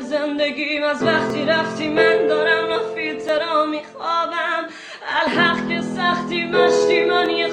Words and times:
زندگیم 0.00 0.82
از 0.82 1.02
وقتی 1.02 1.44
رفتی 1.44 1.88
من 1.88 2.26
دارم 2.28 2.68
را 2.68 2.94
فیلترا 2.94 3.66
میخوابم. 3.66 4.66
الحق 5.26 5.68
که 5.68 5.80
سختی 5.82 6.44
مشتی 6.44 7.04
من 7.04 7.30
یه 7.30 7.48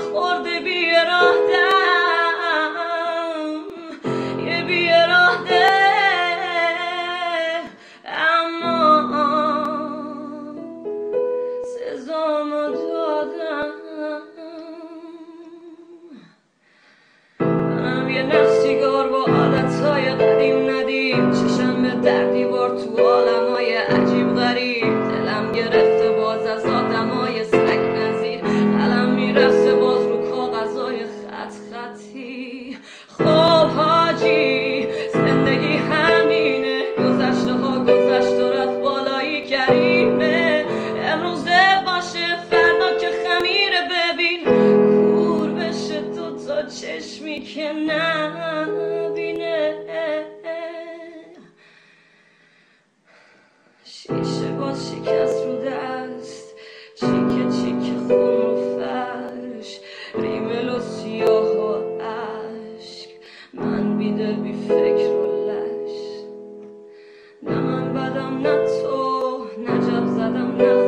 no, 70.38 70.52
no. 70.52 70.87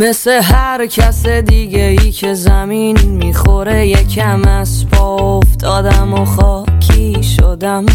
مثل 0.00 0.30
هر 0.30 0.86
کس 0.86 1.26
دیگه 1.26 1.82
ای 1.82 2.12
که 2.12 2.34
زمین 2.34 2.98
می‌خوره 2.98 3.86
یکم 3.86 4.42
از 4.44 4.86
پا 4.92 5.16
افتادم 5.16 6.14
و 6.14 6.24
خاکی 6.24 7.22
شدم. 7.22 7.86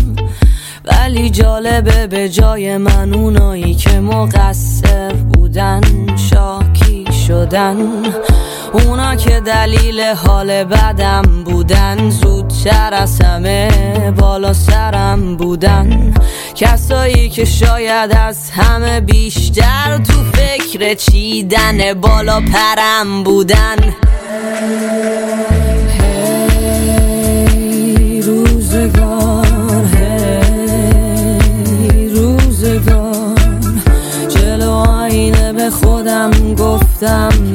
ولی 0.85 1.29
جالبه 1.29 2.07
به 2.07 2.29
جای 2.29 2.77
من 2.77 3.13
اونایی 3.13 3.73
که 3.73 3.99
مقصر 3.99 5.13
بودن 5.13 5.81
شاکی 6.15 7.05
شدن. 7.27 7.77
اونا 8.75 9.15
که 9.15 9.39
دلیل 9.39 10.01
حال 10.01 10.63
بدم 10.63 11.43
بودن 11.45 12.09
زودتر 12.09 12.93
از 12.93 13.21
همه 13.21 13.69
بالا 14.11 14.53
سرم 14.53 15.37
بودن. 15.37 16.13
کسایی 16.55 17.29
که 17.29 17.45
شاید 17.45 18.11
از 18.11 18.51
همه 18.51 19.01
بیشتر 19.01 19.97
تو 19.97 20.13
فکر 20.33 20.93
چیدن 20.93 21.93
بالا 21.93 22.41
پرم 22.41 23.23
بودن. 23.23 23.75
هی 27.49 28.21
روزگار 28.21 29.45
روزگار. 32.15 33.35
جلو 34.29 34.85
به 35.53 35.69
خودم 35.69 36.55
گفتم 36.55 37.54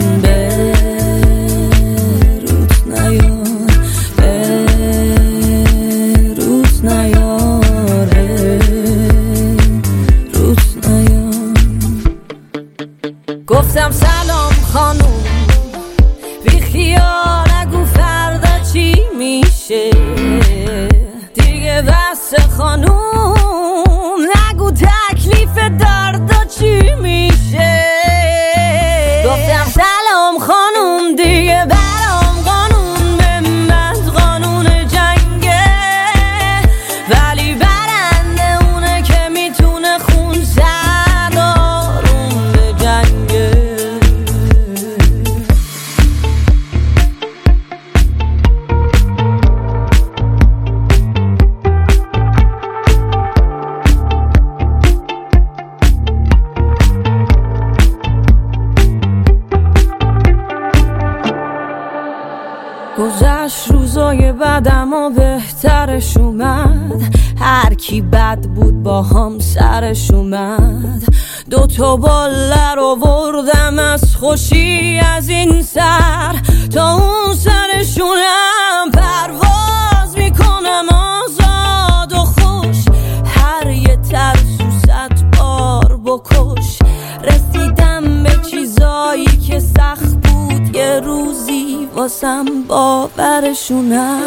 گذشت 63.50 63.70
روزای 63.70 64.32
بعدم 64.32 64.93
و 64.93 65.11
بهترش 65.11 66.17
اومد. 66.17 67.14
هر 67.41 67.75
کی 67.75 68.00
بد 68.00 68.47
بود 68.47 68.82
با 68.82 69.02
هم 69.02 69.38
سرش 69.38 70.11
اومد. 70.11 71.02
دو 71.50 71.67
تا 71.67 71.97
باله 71.97 72.75
رو 72.75 72.97
بردم 72.97 73.79
از 73.79 74.17
خوشی 74.17 75.00
از 75.17 75.29
این 75.29 75.62
سر. 75.62 76.37
تا 76.75 76.94
اون 76.94 77.35
سرشونم 77.35 78.91
پرواز 78.94 80.17
می‌کنم 80.17 80.85
آزاد 80.88 82.12
و 82.12 82.17
خوش. 82.17 82.85
هر 83.25 83.70
یه 83.70 83.97
ترسو 83.97 84.70
صد 84.87 85.38
بار 85.38 86.00
بکش. 86.05 86.79
رسیدم 87.25 87.89
به 88.22 88.50
چیزایی 88.50 89.25
که 89.25 89.61
سخت 89.61 90.14
بود 90.14 90.76
یه 90.76 91.00
روزی 91.00 91.88
واسم 91.94 92.44
باورشونم. 92.69 94.20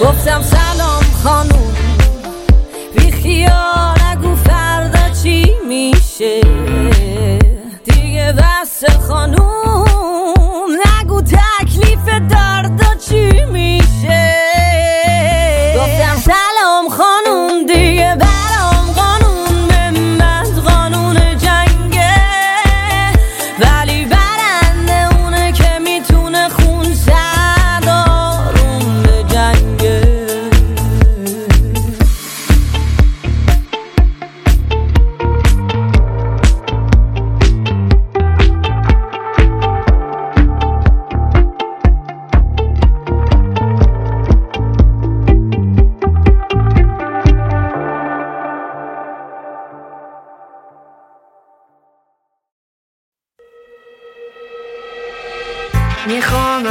گفتم 0.00 0.42
سلام 0.42 1.02
خانوم 1.24 1.74
بی 2.96 3.10
خیال 3.10 3.94
نگو 4.04 4.34
فردا 4.34 5.14
چی 5.22 5.52
میشه؟ 5.68 6.40
دیگه 7.84 8.34
بس 8.38 8.84
خانوم. 9.08 9.87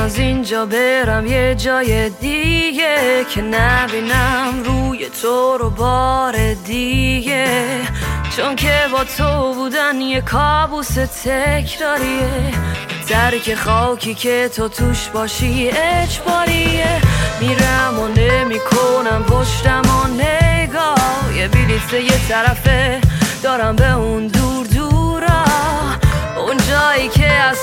از 0.07 0.19
اینجا 0.19 0.65
برم 0.65 1.25
یه 1.25 1.55
جای 1.55 2.09
دیگه 2.09 3.25
که 3.29 3.41
نبینم 3.41 4.63
روی 4.65 5.09
تو 5.21 5.57
رو 5.57 5.69
بار 5.69 6.53
دیگه. 6.53 7.65
چون 8.37 8.55
که 8.55 8.73
با 8.91 9.03
تو 9.03 9.53
بودن 9.53 10.01
یه 10.01 10.21
کابوس 10.21 10.93
تکراریه. 11.23 12.53
درک 13.09 13.55
خاکی 13.55 14.13
که 14.13 14.49
تو 14.55 14.67
توش 14.67 15.07
باشی 15.09 15.69
اجباریه. 15.73 17.01
میرم 17.39 17.99
و 17.99 18.07
نمی‌کنم 18.07 19.23
پشتم 19.23 19.81
و 19.81 20.07
نگاه. 20.07 21.37
یه 21.37 21.47
بلیت 21.47 21.93
یه 21.93 22.27
طرفه 22.29 23.01
دارم 23.43 23.75
به 23.75 23.93
اون 23.93 24.27
دور 24.27 24.67
دورا. 24.67 25.43
اون 26.37 26.57
جایی 26.57 27.09
که 27.09 27.31
از 27.31 27.57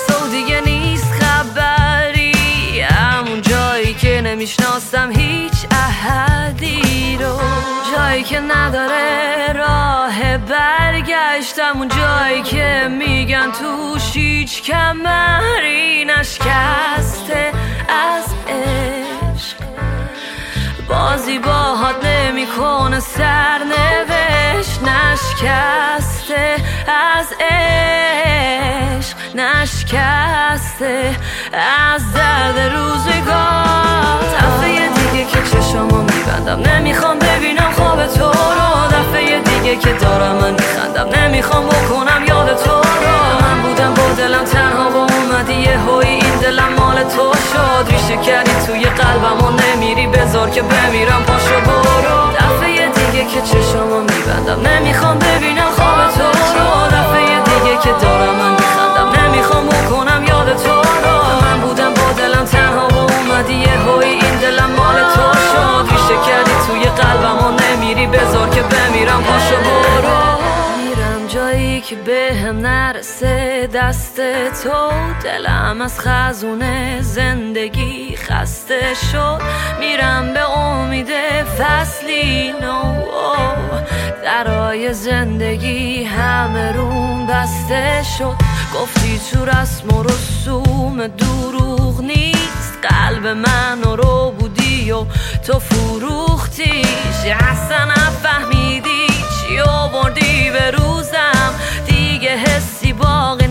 نمی‌شناسم 4.44 5.10
هیچ 5.10 5.66
احدی 5.70 7.18
رو. 7.20 7.40
جایی 7.92 8.22
که 8.22 8.40
نداره 8.40 9.52
راه 9.52 10.38
برگشتم 10.38 11.72
اون 11.74 11.88
جایی 11.88 12.42
که 12.42 12.88
میگن 12.90 13.52
توش 13.52 14.16
هیچ 14.16 14.62
کمری 14.62 16.04
نشکسته 16.04 17.52
از 17.88 18.24
عشق. 18.48 19.56
بازی 20.88 21.38
باهات 21.38 22.04
نمی‌کنه 22.04 23.00
سرنوشت 23.00 24.80
نشکسته 24.82 26.56
از 27.18 27.26
عشق. 27.40 29.13
نشکسته 29.34 31.16
از 31.92 32.12
درد 32.12 32.58
روزگار. 32.58 34.18
دفعه 34.40 34.88
دیگه 34.88 35.24
که 35.24 35.38
چشمو 35.50 36.02
میبندم 36.02 36.70
نمی‌خوام 36.70 37.18
ببینم 37.18 37.72
خواب 37.76 38.06
تو 38.06 38.24
رو. 38.24 38.86
دفعه 38.90 39.40
دیگه 39.40 39.76
که 39.76 39.92
دارم 39.92 40.36
من 40.36 40.50
میخندم 40.50 41.20
نمی‌خوام 41.20 41.66
بکنم 41.66 42.24
یاد 42.28 42.56
تو 42.56 42.70
رو. 42.70 43.44
من 43.46 43.62
بودم 43.62 43.94
با 43.94 44.14
دلم 44.16 44.44
تنها 44.44 44.90
با 44.90 45.06
اومدی 45.14 45.54
یه 45.54 45.78
هوی 45.78 46.06
این 46.06 46.36
دلم 46.42 46.72
مال 46.78 47.02
تو 47.02 47.32
شد. 47.52 47.92
ریشه 47.92 48.16
کردی 48.16 48.66
توی 48.66 48.84
قلبم 48.84 49.46
و 49.46 49.50
نمیری 49.50 50.06
بذار 50.06 50.50
که 50.50 50.62
بمیرم 50.62 51.22
پاشو 51.26 51.60
برو. 51.60 52.32
دفعه 52.32 52.88
دیگه 52.88 53.24
که 53.24 53.40
چشمو 53.40 54.00
میبندم 54.00 54.68
نمی‌خوام 54.68 55.18
ببینم 55.18 55.70
خواب 55.76 56.10
تو 56.10 56.22
رو. 56.22 56.86
دفعه 56.86 57.40
دیگه 57.44 57.76
که 57.82 57.90
دارم 58.06 58.34
من 58.34 58.63
بکنم 60.56 60.83
که 71.94 72.00
به 72.00 72.34
هم 72.34 72.58
نرسه 72.58 73.68
دست 73.74 74.16
تو 74.62 74.90
دلم 75.24 75.80
از 75.80 76.00
خزونه 76.00 77.02
زندگی 77.02 78.16
خسته 78.16 78.94
شد. 79.12 79.40
میرم 79.80 80.34
به 80.34 80.50
امید 80.50 81.08
فصلی 81.58 82.52
نو. 82.52 83.02
درای 84.24 84.94
زندگی 84.94 86.04
همه 86.04 86.72
روم 86.72 87.26
بسته 87.26 88.02
شد. 88.18 88.36
گفتی 88.74 89.20
تو 89.32 89.44
رسم 89.44 89.96
و 89.96 90.02
رسوم 90.02 91.06
دروغ 91.06 92.00
نیست. 92.00 92.78
قلب 92.82 93.26
من 93.26 93.82
رو 93.82 94.30
بودی 94.38 94.92
و 94.92 95.04
تو 95.46 95.58
فروختیش 95.58 97.24
اصلا 97.40 97.84
نفهمیدی 97.84 99.13
چی 99.54 99.60
آوردی 99.60 100.50
به 100.50 100.70
روزم. 100.70 101.54
دیگه 101.86 102.36
حسی 102.36 102.92
باقی 102.92 103.43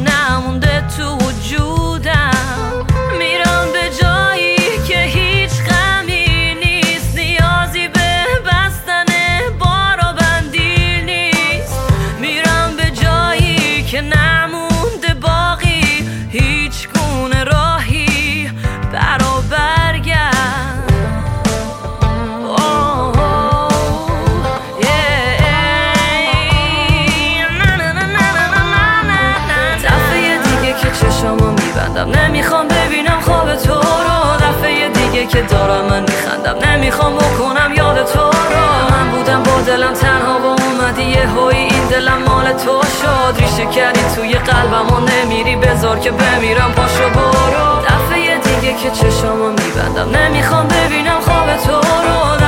میبندم 31.93 32.19
نمی‌خوام 32.19 32.67
ببینم 32.67 33.19
خواب 33.21 33.55
تو 33.55 33.73
رو. 33.73 34.37
دفعه 34.39 34.89
دیگه 34.89 35.25
که 35.25 35.41
دارم 35.41 35.85
من 35.85 36.01
میخندم. 36.01 36.69
نمی‌خوام 36.69 37.15
بکنم 37.15 37.73
یاد 37.77 38.05
تو 38.05 38.19
رو. 38.19 38.95
من 38.95 39.11
بودم 39.11 39.43
با 39.43 39.61
دلم 39.61 39.93
تنها 39.93 40.39
و 40.39 40.45
اومدی 40.45 41.03
یه 41.03 41.27
هوی. 41.27 41.55
این 41.55 41.87
دلم 41.89 42.17
مال 42.27 42.53
تو 42.53 42.81
شد. 43.01 43.41
ریشه 43.41 43.65
کردی 43.65 44.01
توی 44.15 44.33
قلبم 44.33 44.95
و 44.95 44.99
نمیری. 44.99 45.55
بذار 45.55 45.99
که 45.99 46.11
بمیرم. 46.11 46.71
پاشو 46.75 47.09
برو. 47.09 47.81
دفعه 47.81 48.37
دیگه 48.37 48.73
که 48.73 48.89
چشامو 48.91 49.49
میبندم. 49.49 50.17
نمی‌خوام 50.17 50.67
ببینم 50.67 51.19
خواب 51.19 51.57
تو 51.57 51.71
رو. 51.71 52.42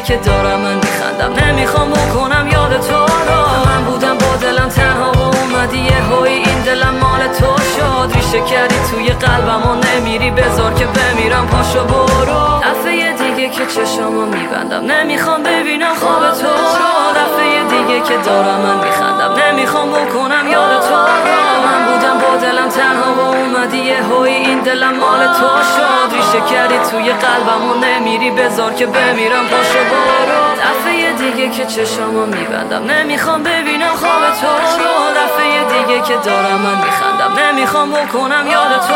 که 0.00 0.16
دارم 0.16 0.60
من 0.60 0.74
میخندم. 0.74 1.44
نمی‌خوام 1.44 1.90
بکنم 1.90 2.48
یاد 2.52 2.80
تو 2.80 2.94
رو 2.94 3.66
من 3.66 3.84
بودم 3.84 4.18
با 4.18 4.36
دلم 4.36 4.68
تنها 4.68 5.12
و 5.12 5.18
اومدی 5.18 5.88
هوی. 5.88 6.30
این 6.30 6.60
دلم 6.60 6.94
مال 7.00 7.26
تو 7.38 7.62
شد. 7.62 8.16
ریشه 8.16 8.40
کردی 8.40 8.74
توی 8.90 9.08
قلبم 9.08 9.70
و 9.70 9.74
نمیری. 9.74 10.30
بذار 10.30 10.74
که 10.74 10.86
بمیرم. 10.86 11.46
پاشو 11.46 11.84
برو. 11.84 12.60
دفعه 12.62 13.12
دیگه 13.38 13.50
که 13.50 13.66
چشامو 13.66 14.26
میبندم. 14.26 14.92
نمی‌خوام 14.92 15.42
ببینم 15.42 15.94
خواب 15.94 16.30
تو 16.30 16.46
رو. 16.46 17.12
دفعه 17.20 17.64
دیگه 17.64 18.00
که 18.00 18.16
دارم 18.16 18.60
من 18.60 18.84
میخندم. 18.84 19.34
نمی‌خوام 19.42 19.90
بکنم 19.90 20.48
یاد 20.48 20.80
تو. 20.80 20.94
من 21.66 21.86
بودم 21.86 22.18
با 22.18 22.36
دلم 22.36 22.68
تنها 22.68 23.14
و 23.14 23.20
اومدی 23.20 23.78
یه 23.78 24.02
هوی 24.02 24.30
این 24.30 24.58
دلم 24.58 24.96
مال 24.96 25.26
تو 25.26 25.48
شد. 25.76 26.14
ریشه 26.14 26.54
کردی 26.54 26.78
توی 26.90 27.12
قلبم 27.12 27.70
و 27.70 27.74
نمیری. 27.84 28.30
بذار 28.30 28.72
که 28.72 28.86
بمیرم. 28.86 29.48
پاشو 29.48 29.78
برو. 29.90 30.42
دفعه 30.62 31.12
دیگه 31.12 31.50
که 31.50 31.64
چشامو 31.64 32.26
میبندم. 32.26 32.84
نمی‌خوام 32.84 33.42
ببینم 33.42 33.94
خواب 33.94 34.22
تو 34.40 34.46
رو. 34.46 34.94
دفعه 35.16 35.64
دیگه 35.64 36.00
که 36.00 36.14
دارم 36.24 36.60
من 36.60 36.84
میخندم. 36.84 37.44
نمی‌خوام 37.44 37.90
بکنم 37.90 38.46
یاد 38.46 38.80
تو. 38.88 38.94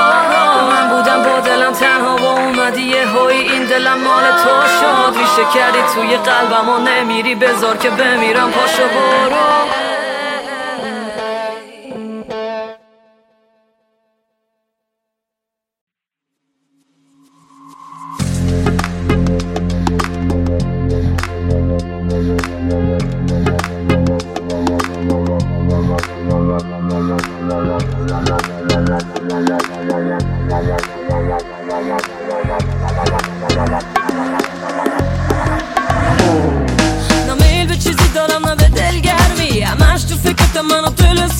من 0.71 0.89
بودم 0.89 1.23
با 1.23 1.41
دلم 1.41 1.73
تنها 1.73 2.17
و 2.17 2.25
اومدی 2.25 2.83
یه 2.83 3.07
هوی 3.07 3.35
این 3.35 3.65
دلم 3.65 3.99
مال 3.99 4.32
تو 4.45 4.69
شد 4.81 5.19
ریشه 5.19 5.45
کردی 5.55 5.79
توی 5.95 6.17
قلبم 6.17 6.69
و 6.69 6.79
نمیری 6.79 7.35
بذار 7.35 7.77
که 7.77 7.91
بمیرم. 7.91 8.51
پاشو 8.51 8.83
برو. 8.83 9.63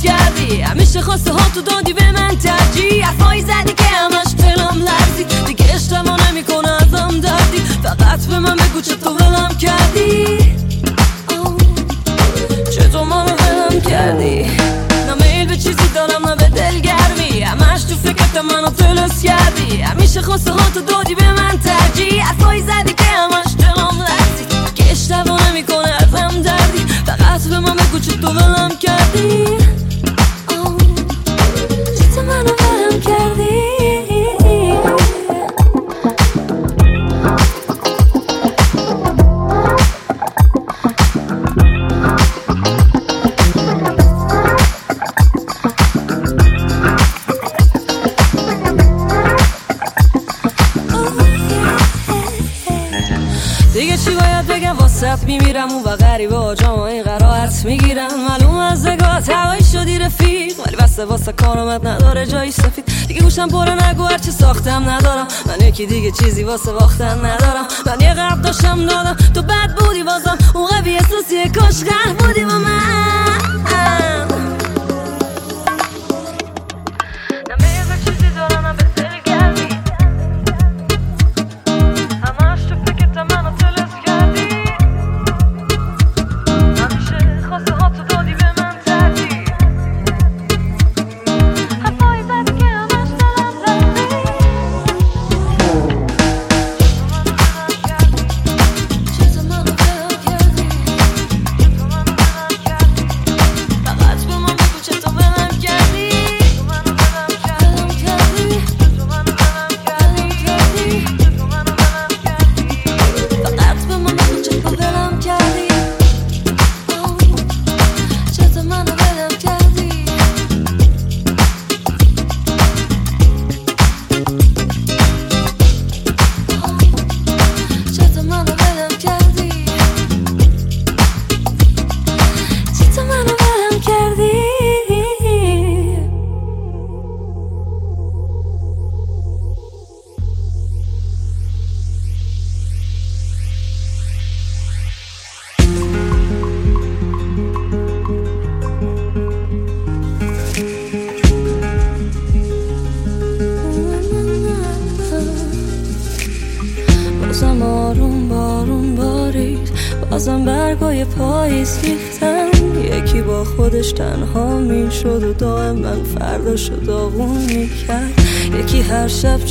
کردی؟ 0.03 0.61
همیشه 0.61 1.01
خواسته 1.01 1.33
ها 1.33 1.49
تو 1.55 1.61
دادی 1.63 1.93
به 1.93 2.13
من 2.13 2.37
ترجیح 2.37 3.07
حرفایی 3.07 3.43
زدی 3.43 3.73
که 3.73 3.85
همش 3.85 4.27
دلم 4.39 4.83
لرزید 4.83 5.45
دیگه 5.47 5.75
اشتباه 5.75 6.31
نمی‌کنه 6.31 6.71
ازم 6.71 7.21
دردی. 7.21 7.59
فقط 7.83 8.27
به 8.27 8.39
من 8.39 8.57
بگو 8.57 8.81
چطور 8.81 9.13
ولم 9.13 9.57
کردی. 9.59 10.39
آه، 11.29 11.57
چطور 12.75 13.03
منو 13.03 13.35
ولم 13.35 13.81
کردی؟ 13.81 14.43
نه 15.07 15.15
میل 15.21 15.49
به 15.49 15.57
چیزی 15.57 15.89
دارم 15.95 16.29
نه 16.29 16.37
به 16.37 16.49
دلگرمی 16.49 17.41
همش 17.41 17.83
تو 17.85 17.95
فکرت 17.95 18.37
منو 18.37 18.71
تلس 18.71 19.23
کردی. 19.23 19.83
همیشه 19.83 20.23
خواسته 20.23 20.53
ها 20.53 20.71
تو 20.75 20.81
دادی 20.81 21.15
به 21.15 21.33
من 21.33 21.59
ترجیح 21.59 22.25
حرفایی 22.25 22.63
زدی 22.63 22.93
که 22.95 23.05
واسه 61.05 61.33
کارمت 61.33 61.87
نداره 61.87 62.27
جایی 62.27 62.53
سفید. 62.53 62.85
دیگه 63.09 63.21
گوشم 63.21 63.49
پر 63.49 63.71
نگو 63.71 64.05
هرچی 64.05 64.31
ساختم 64.31 64.91
ندارم. 64.91 65.27
من 65.47 65.67
یکی 65.67 65.87
دیگه 65.87 66.11
چیزی 66.11 66.43
واسه 66.43 66.73
واختن 66.73 67.19
ندارم. 67.19 67.67
من 67.87 68.01
یه 68.01 68.15
قرب 68.15 68.43
داشتم 68.43 68.87
دادم. 68.87 69.17
تو 69.35 69.43
بد 69.43 69.75
بودی 69.79 70.03
بازم. 70.03 70.39
اون 70.55 70.67
قوی 70.67 70.97
احساسی 70.97 71.49
کاش 71.49 71.85
بودی 72.19 72.45
با 72.45 72.59
من. 72.59 73.22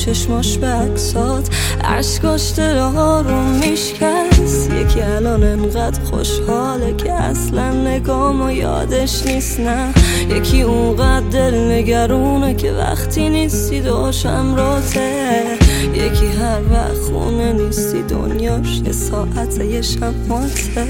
چشماش 0.05 0.57
بکسات 0.57 1.49
عشقاش 1.83 2.53
دل 2.57 2.77
ها 2.77 3.21
رو 3.21 3.41
میشکست. 3.41 4.71
یکی 4.73 5.01
الان 5.01 5.43
انقدر 5.43 6.03
خوشحاله 6.03 6.93
که 6.93 7.13
اصلا 7.13 7.71
نگام 7.71 8.41
و 8.41 8.51
یادش 8.51 9.25
نیست 9.25 9.59
نه. 9.59 9.93
یکی 10.29 10.61
اونقدر 10.61 11.27
دل 11.31 11.71
نگرونه 11.71 12.53
که 12.53 12.71
وقتی 12.71 13.29
نیستی 13.29 13.81
داشم 13.81 14.55
راته 14.55 15.60
یکی 15.93 16.27
هر 16.27 16.61
وقت 16.71 16.97
خونه 16.97 17.53
نیستی 17.53 18.03
دنیاش 18.03 18.81
یه 18.85 18.91
ساعت 18.91 19.57
یه 19.57 19.81
شماته 19.81 20.87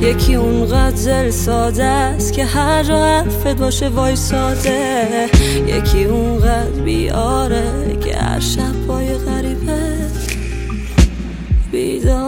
یکی 0.00 0.34
اونقدر 0.34 0.90
دل 0.90 1.30
ساده 1.30 1.84
است 1.84 2.32
که 2.32 2.44
هر 2.44 2.82
جا 2.82 3.04
حرفت 3.04 3.56
باشه 3.56 3.88
وای 3.88 4.16
ساده. 4.16 5.28
یکی 5.66 6.04
اونقدر 6.04 6.80
بیاره 6.84 7.96
که 8.00 8.16
هر 8.16 8.40
شب 8.40 8.86
پای 8.86 9.14
غریبه. 9.14 9.80
بیداره 11.72 12.23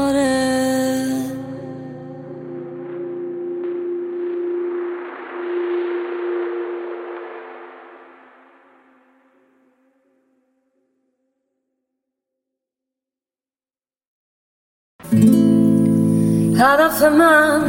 هدف 16.77 17.03
من 17.03 17.61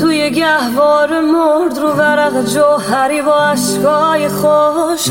توی 0.00 0.30
گهوار 0.30 1.20
مرد 1.20 1.78
ورق 1.98 2.44
جوهری 2.44 3.22
با 3.22 3.40
اشکای 3.40 4.28
خوش 4.28 5.08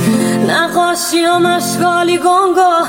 نقاشی 0.47 1.25
و 1.25 1.39
مشغالی 1.39 2.17
گنگا. 2.17 2.79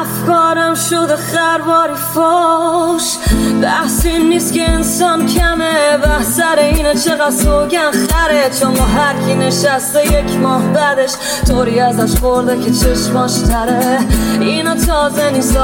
افکارم 0.00 0.74
شده 0.74 1.16
خرباری 1.16 1.94
فاش. 1.94 3.18
بحثی 3.62 4.18
نیست 4.18 4.52
که 4.52 4.70
انسان 4.70 5.26
کمه. 5.26 5.96
بحثر 6.04 6.58
اینه 6.58 6.94
چقدر 6.94 7.30
سوگن 7.30 7.90
خره. 7.90 8.50
چون 8.60 8.76
هر 8.76 9.14
کی 9.26 9.34
نشسته 9.34 10.06
یک 10.06 10.36
ماه 10.42 10.62
بعدش 10.62 11.12
طوری 11.48 11.80
ازش 11.80 12.18
خورده 12.18 12.60
که 12.60 12.70
چشماش 12.70 13.32
تره. 13.32 13.98
اینا 14.40 14.74
تازه 14.74 15.30
نیست 15.30 15.54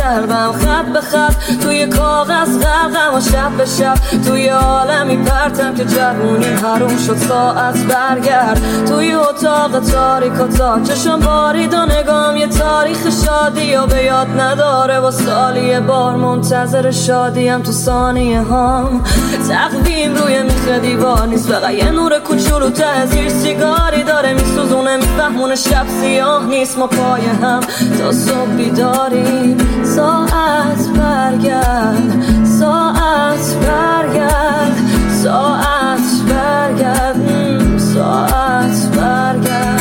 کردم. 0.00 0.52
خط 0.52 0.92
به 0.92 1.00
خط 1.00 1.34
توی 1.62 1.86
کاغذ 1.86 2.58
غرقم 2.58 3.14
و 3.14 3.20
شب 3.20 3.50
به 3.58 3.66
شب 3.66 3.94
توی 4.26 4.48
عالمی 4.48 5.16
پرتم 5.16 5.74
که 5.74 5.84
جوونی 5.84 6.44
حروم 6.44 6.96
شد. 6.96 7.09
ساعت 7.14 7.78
برگرد. 7.78 8.60
توی 8.88 9.14
اتاق 9.14 9.80
تاریک 9.80 10.40
و 10.40 10.46
تا 10.46 10.80
چشم 10.80 11.20
بارید 11.20 11.74
و 11.74 11.86
نگام 11.86 12.36
یه 12.36 12.46
تاریخ 12.46 12.98
شادی 13.24 13.76
و 13.76 13.86
به 13.86 14.04
یاد 14.04 14.40
نداره. 14.40 15.00
و 15.00 15.10
سالی 15.10 15.80
بار 15.80 16.16
منتظر 16.16 16.90
شادیم 16.90 17.62
تو 17.62 17.72
ثانیه 17.72 18.40
هم 18.40 19.04
تقویم 19.48 20.14
روی 20.14 20.42
میخ 20.42 20.68
دیوار 20.82 21.26
نیست. 21.26 21.48
فقط 21.48 21.70
یه 21.70 21.90
نور 21.90 22.18
کوچولو 22.18 22.70
ته 22.70 23.06
زیر 23.06 23.28
سیگاری 23.28 24.02
داره. 24.02 24.32
میسوزونه 24.32 24.96
میفهمونه 24.96 25.54
شب 25.54 25.86
سیاه 26.00 26.46
نیست. 26.46 26.78
ما 26.78 26.86
پای 26.86 27.26
هم 27.42 27.60
تا 27.98 28.12
صبح 28.12 28.50
بیداریم. 28.56 29.56
ساعت 29.84 30.88
برگرد. 30.98 32.24
ساعت 32.60 33.56
برگرد. 33.66 34.89
ساعت 35.22 36.00
برگرد 36.28 37.78
ساعت 37.78 38.96
برگرد 38.96 39.80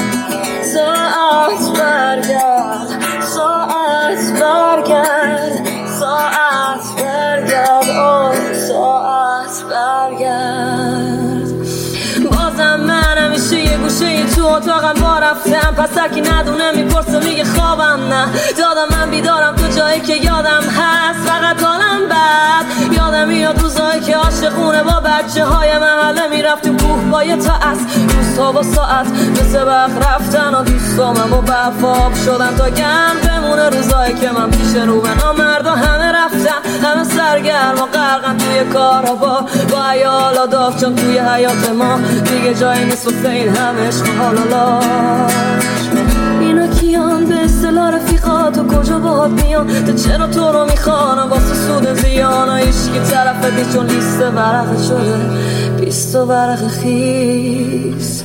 ساعت 0.73 1.79
برگرد 1.79 2.87
ساعت 3.35 4.41
برگرد 4.41 5.65
ساعت 5.99 6.85
برگرد 6.97 8.53
ساعت 8.67 9.63
برگرد. 9.69 11.49
بازم 12.31 12.79
من 12.79 13.17
همیشه 13.17 13.59
یه 13.59 13.77
گوشه 13.77 14.25
تو 14.35 14.45
اتاقم 14.45 15.01
با 15.01 15.19
رفتم. 15.19 15.75
پس 15.75 15.97
هرکی 15.97 16.21
ندونه 16.21 16.71
می‌پرسه 16.71 17.19
میگه 17.19 17.43
خوابم 17.43 17.99
نه. 18.09 18.25
دادم 18.57 18.97
من 18.97 19.11
بیدارم 19.11 19.55
تو 19.55 19.67
جایی 19.77 20.01
که 20.01 20.15
یادم 20.15 20.63
هست. 20.63 21.19
فقط 21.29 21.58
حالم 21.99 22.09
بد 22.09 22.93
یادم 22.93 23.27
میاد 23.27 23.59
روزایی 23.61 24.01
که 24.01 24.15
عاشقونه 24.15 24.83
با 24.83 25.01
بچه 25.05 25.45
های 25.45 25.77
محله 25.77 26.27
می‌رفتیم 26.27 26.77
کوه 26.77 27.03
با 27.11 27.23
یه 27.23 27.35
تا 27.35 27.53
از 27.53 27.77
روزها 28.15 28.51
با 28.51 28.63
ساعت 28.63 29.07
مثل 29.07 29.67
وقت 29.67 30.07
رفتن 30.07 30.53
و 30.53 30.63
دوستامم 30.63 31.33
و 31.33 31.41
بفاب 31.41 32.13
شدن 32.25 32.55
تا 32.57 32.69
گم 32.69 33.15
بمونه 33.27 33.69
روزایی 33.69 34.13
که 34.13 34.31
من 34.31 34.51
پیش 34.51 34.75
رو 34.75 35.03
مردا 35.37 35.71
همه 35.71 36.11
رفتن. 36.11 36.87
همه 36.87 37.03
سرگرم 37.03 37.75
و 37.75 37.85
غرقن 37.85 38.37
توی 38.37 38.63
کارا 38.73 39.15
با 39.15 39.45
با 39.69 40.45
داغ 40.45 40.79
چون 40.81 40.95
توی 40.95 41.19
حیات 41.19 41.69
ما. 41.69 41.99
دیگه 42.23 42.53
جایی 42.53 42.85
نیست 42.85 43.25
این 43.25 43.55
همش 43.55 43.95
حالا 44.19 44.43
اینا 44.43 44.79
کیان 44.79 45.78
رفیقات 47.81 48.57
و 48.57 48.67
کجا 48.67 48.99
باد 48.99 49.31
میان 49.31 49.67
تو 49.85 49.93
چرا 49.93 50.27
تو 50.27 50.51
رو 50.51 50.65
می‌خوانم؟ 50.65 51.29
واسه 51.29 51.53
سود 51.53 51.93
زیان 51.93 52.49
عشقی 52.49 52.99
طرف 52.99 53.45
دیتون 53.45 53.85
لیست 53.85 54.21
ورق 54.21 54.81
شده. 54.81 55.49
بیست 55.79 56.15
و 56.15 56.25
ورق 56.25 56.67
خیز 56.67 58.23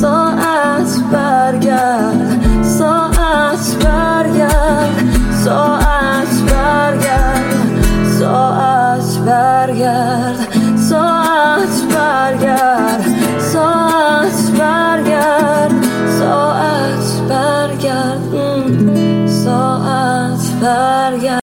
ساعت 0.00 1.02
برگرد 1.12 2.40
ساعت 2.62 3.76
برگرد 3.84 5.04
ساعت 5.44 6.42
برگرد 6.46 7.56
ساعت 8.18 9.18
برگرد 9.26 10.48
ساعت 10.76 11.82
برگرد 11.94 13.04
ساعت 13.38 14.50
برگرد 14.58 15.72
ساعت 16.18 17.28
برگرد 17.28 18.31
saat 19.42 20.38
berganti 20.62 21.41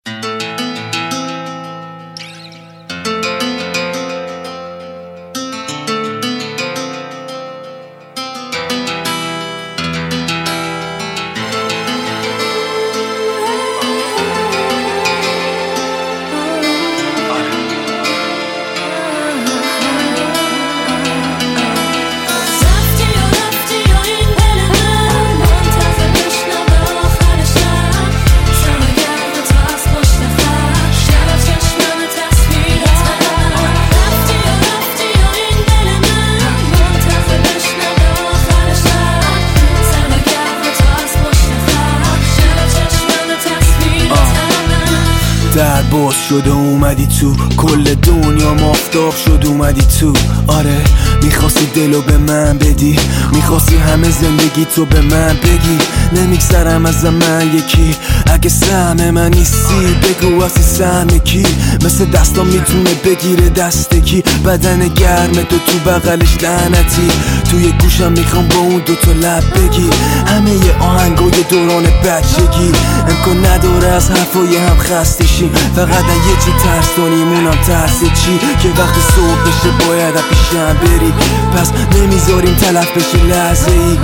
باز 45.92 46.14
شد 46.30 46.48
و 46.48 46.54
اومدی 46.54 47.08
تو. 47.08 47.36
کل 47.58 47.84
دنیا 47.94 48.54
مافتاب 48.54 49.16
شد 49.16 49.46
اومدی 49.46 49.82
تو. 50.00 50.14
آره 50.48 50.78
می‌خواستی 51.24 51.66
دلو 51.66 52.02
به 52.02 52.18
من 52.18 52.58
بدی. 52.58 53.00
می‌خواستی 53.34 53.78
همه 53.78 54.10
زندگی 54.10 54.66
تو 54.76 54.86
به 54.86 55.02
من 55.02 55.34
بگی. 55.44 55.78
نمیگذرم 56.16 56.86
از 56.86 57.06
من 57.06 57.52
یکی. 57.54 57.96
اگه 58.34 58.50
سهم 58.50 59.10
من 59.10 59.30
نیستی 59.30 59.96
بگو 60.04 60.44
اسی 60.44 60.62
سهم 60.62 61.08
کی. 61.08 61.44
مثل 61.86 62.06
دستان 62.06 62.48
می‌تونه 62.48 62.94
بگیره 63.06 63.50
دستکی 63.50 64.24
بدن 64.46 64.88
گرم 64.88 65.32
تو 65.34 65.58
تو 65.58 65.80
بغلش 65.86 66.44
لعنتی. 66.44 67.08
توی 67.52 67.72
گوشم 67.72 68.12
می‌خوام 68.12 68.48
با 68.48 68.58
اون 68.58 68.82
دوتا 68.86 69.12
لب 69.12 69.44
بگی. 69.56 69.90
همه 70.28 70.52
ی 70.52 70.72
آهنگای 70.80 71.44
دوران 71.50 71.84
بچگی. 71.84 72.72
امکان 73.10 73.46
نداره 73.46 73.88
از 73.88 74.10
حرفای 74.12 74.58
هم 74.58 74.78
خسته 74.78 75.26
شیم 75.58 75.74
فقط 75.76 76.06
یه 76.06 76.36
چی 76.46 76.52
ترس 76.64 76.96
دانیمونم 76.98 77.56
ترس 77.68 78.00
چی؟ 78.00 78.40
که 78.62 78.82
وقتی 78.82 79.02
صبح 79.02 79.42
بشه 79.42 79.88
باید 79.88 80.16
پیشم 80.16 80.74
بری. 80.74 81.14
پس 81.56 81.72
نمی‌ذاریم 81.96 82.56
تلف 82.56 82.92
بشه 82.98 83.24
لحظه 83.24 83.72
ای 83.72 83.98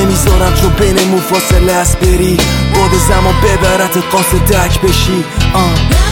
نمی‌ذارم 0.00 0.54
چون 0.54 0.70
بینمون 0.70 1.20
فاصله 1.20 1.72
است 1.72 1.98
بری. 1.98 2.36
باد 2.74 2.90
زمان 3.08 3.34
ببرت 3.42 3.96
قاصدک 4.12 4.80
بشی. 4.80 5.24
آه. 5.54 6.11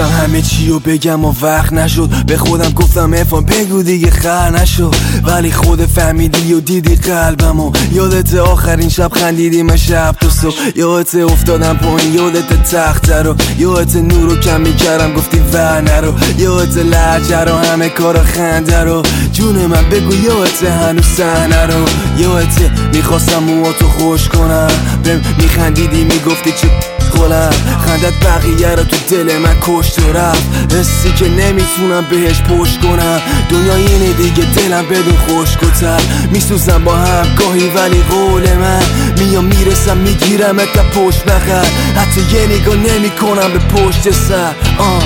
می‌خواستم 0.00 0.22
همه 0.22 0.42
چی 0.42 0.68
رو 0.68 0.78
بگم 0.78 1.24
و 1.24 1.34
وقت 1.42 1.72
نشد. 1.72 2.08
به 2.26 2.36
خودم 2.36 2.70
گفتم 2.70 3.12
افان 3.14 3.44
بگو 3.44 3.82
دیگه 3.82 4.10
خر 4.10 4.50
نشد. 4.50 4.94
ولی 5.24 5.52
خود 5.52 5.86
فهمیدی 5.86 6.52
و 6.54 6.60
دیدی 6.60 6.96
قلبم 6.96 7.60
و 7.60 7.72
یادت 7.92 8.34
آخرین 8.34 8.88
شب 8.88 9.12
خندیدیم 9.12 9.76
شب 9.76 10.14
تو 10.20 10.30
صبح. 10.30 10.54
یادت 10.76 11.14
افتادم 11.14 11.76
پایین 11.76 12.14
یادت 12.14 12.70
تخت 12.70 13.10
رو. 13.10 13.34
یادت 13.58 13.96
نور 13.96 14.30
رو 14.30 14.36
کم 14.36 14.60
می‌کردم 14.60 15.14
گفتی 15.14 15.38
ور 15.52 15.80
نرو. 15.80 16.14
یادت 16.38 16.76
لحجه 16.76 17.40
رو 17.40 17.54
همه 17.54 17.88
کار 17.88 18.22
خنده 18.22 18.84
رو. 18.84 19.02
جون 19.32 19.56
من 19.66 19.88
بگو 19.90 20.14
یادت 20.14 20.62
هنوز 20.62 21.06
سحنه 21.16 21.66
رو. 21.66 21.84
یادت 22.18 22.70
می‌خواستم 22.92 23.38
مواتو 23.38 23.88
خوش 23.88 24.28
کنم. 24.28 24.70
بهم 25.04 25.20
میخندیدی 25.38 26.04
می‌گفتی 26.04 26.50
چه 26.50 26.99
خلم 27.20 27.50
خندت 27.86 28.26
بقیه 28.26 28.68
رو 28.68 28.84
تو 28.84 28.96
دل 29.10 29.38
من 29.38 29.56
کشت 29.62 29.98
و 29.98 30.12
رفت. 30.12 30.74
حسی 30.74 31.12
که 31.12 31.28
نمی‌تونم 31.28 32.06
بهش 32.10 32.42
پشت 32.42 32.80
کنم. 32.80 33.20
دنیا 33.50 33.74
اینه 33.74 34.12
دیگه 34.12 34.44
دلم 34.44 34.86
بدون 34.86 35.16
خوش 35.28 35.56
کتر 35.56 36.00
میسوزم 36.30 36.84
با 36.84 36.96
هم 36.96 37.34
گاهی 37.34 37.68
ولی 37.68 38.02
قول 38.10 38.52
من. 38.52 38.82
میام 39.18 39.44
می‌رسم 39.44 39.96
می‌گیرم 39.96 40.56
تا 40.56 40.82
پشت 40.82 41.24
بخر 41.24 41.66
حتی 41.96 42.20
یه 42.20 42.46
نگاه 42.46 42.76
نمی 42.76 43.10
کنم 43.10 43.52
به 43.52 43.58
پشت 43.58 44.10
سر. 44.10 44.54
آه. 44.78 45.02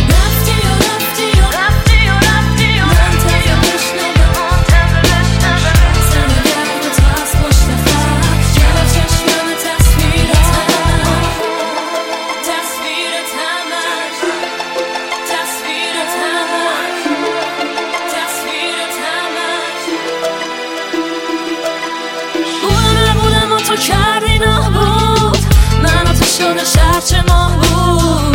مدل 26.65 28.34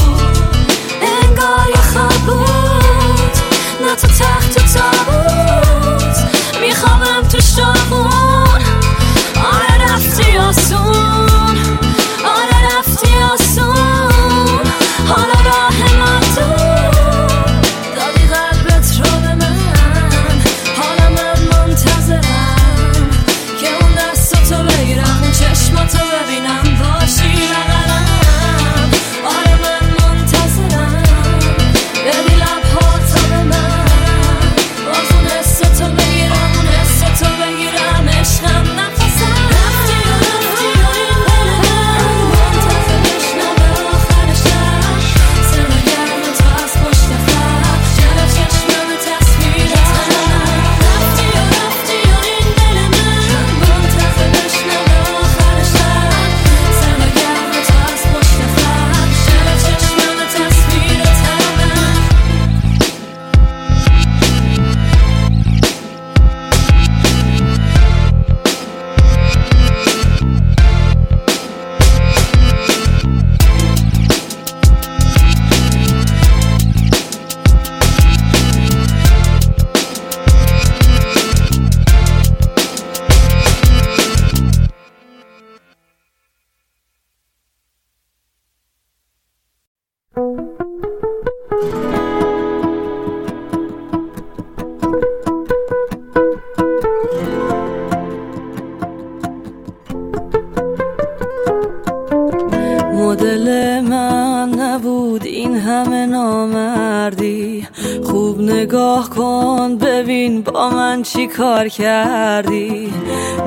کار 111.40 111.68
کردی؟ 111.68 112.94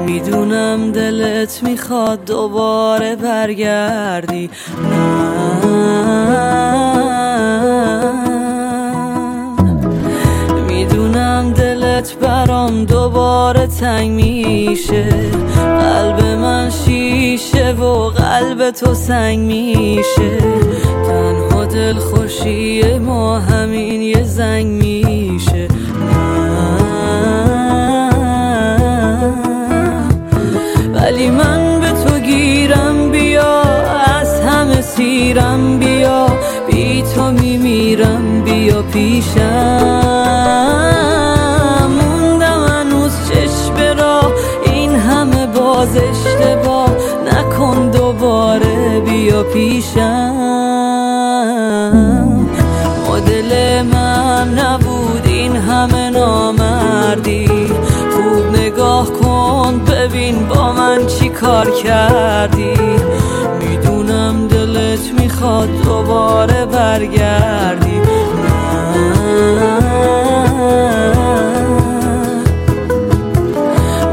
می‌دونم 0.06 0.92
دلت 0.92 1.60
می‌خواد 1.62 2.24
دوباره 2.24 3.16
برگردی. 3.16 4.50
می‌دونم 10.66 11.52
دلت 11.52 12.16
برام 12.20 12.84
دوباره 12.84 13.66
تنگ 13.66 14.10
میشه. 14.10 15.08
قلب 15.56 16.24
من 16.24 16.70
شیشه 16.70 17.72
و 17.72 18.08
قلب 18.08 18.70
تو 18.70 18.94
سنگ 18.94 19.38
میشه. 19.38 20.38
تنها 21.06 21.64
دل 21.64 21.98
خوشی 21.98 22.98
ما 22.98 23.38
همین 23.38 24.02
یه 24.02 24.24
زنگ 24.24 24.66
میشه. 24.66 25.68
ولی 31.22 31.30
من 31.30 31.80
به 31.80 31.92
تو 31.92 32.18
گیرم 32.18 33.10
بیا 33.10 33.62
از 34.20 34.40
همه 34.40 34.80
سیرم 34.80 35.78
بیا. 35.78 36.26
بی 36.66 37.02
تو 37.14 37.30
میمیرم 37.30 38.42
بیا 38.44 38.82
پیشم. 38.82 39.40
موندم 42.00 42.66
هنوز 42.68 43.12
چشم 43.28 43.98
را 43.98 44.32
این 44.64 44.96
همه 44.96 45.46
باز 45.46 45.96
اشتباه. 45.96 46.90
نکن 47.26 47.90
دوباره 47.90 49.00
بیا 49.00 49.42
پیشم. 49.42 50.34
مدل 53.10 53.82
من 53.82 54.58
نبود 54.58 55.22
این 55.26 55.56
همه 55.56 56.10
نامردی. 56.10 57.51
ببین 60.32 60.48
با 60.48 60.72
من 60.72 61.06
چی 61.06 61.28
کار 61.28 61.70
کردی؟ 61.70 62.74
می‌دونم 63.60 64.48
دلت 64.48 65.20
می‌خواد 65.20 65.68
دوباره 65.84 66.66
برگردی. 66.66 68.00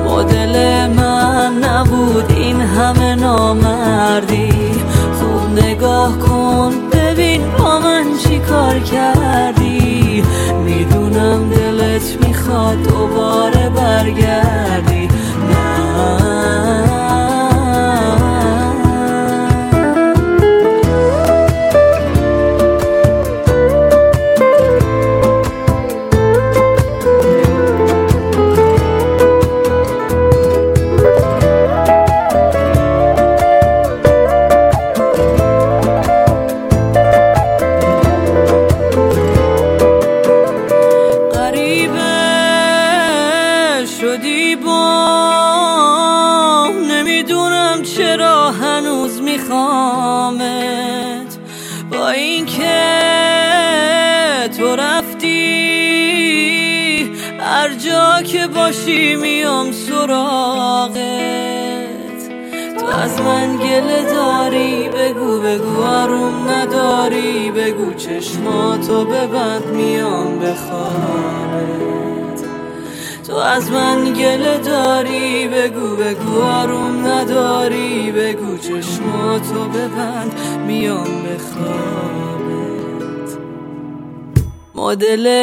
مدل 0.06 0.88
من 0.88 1.54
نبود 1.64 2.32
این 2.38 2.62
همه 2.62 3.16
نامردی. 3.16 4.52
خوب 5.20 5.60
نگاه 5.64 6.20
کن 6.20 6.72
ببین 6.94 7.42
با 7.58 7.80
من 7.80 8.06
چی 8.24 8.40
کار 8.40 8.80
کردی. 8.80 10.24
می‌دونم 10.66 11.50
دلت 11.50 12.28
می‌خواد 12.28 12.84
دوباره 12.84 13.70
برگردی. 13.70 14.99
عدل 85.00 85.39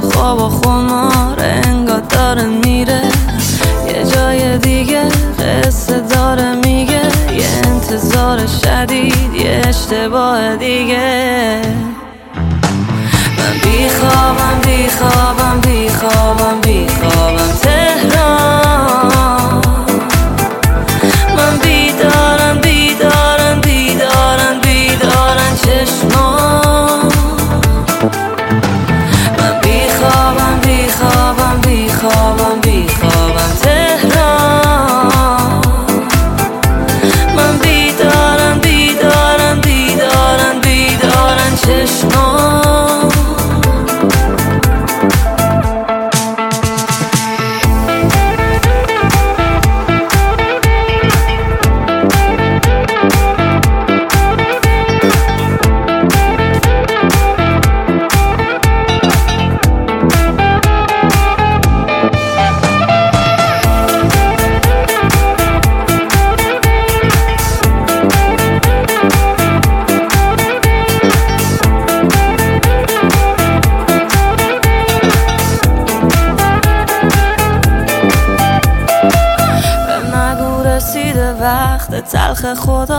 خواب 0.00 0.40
و 0.40 0.48
خمار 0.48 1.40
انگار 1.40 2.00
داره 2.00 2.44
میره. 2.44 3.02
یه 3.88 4.04
جای 4.14 4.58
دیگه 4.58 5.02
قصه 5.38 6.00
داره 6.00 6.54
میگه. 6.54 7.02
یه 7.32 7.46
انتظار 7.64 8.46
شدید 8.46 9.34
یه 9.34 9.62
اشتباه 9.68 10.56
دیگه. 10.56 11.60
من 13.38 13.58
بی 13.62 13.88
خوابم 13.88 14.60
بی 14.64 14.88
خوابم 14.88 15.60
بی 15.60 15.88
خوابم 15.88 16.60
بی 16.60 16.85